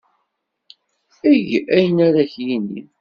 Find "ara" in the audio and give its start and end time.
2.07-2.19